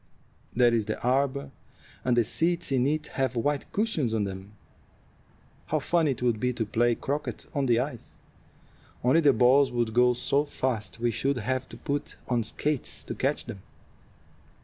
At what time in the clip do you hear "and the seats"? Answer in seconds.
2.03-2.71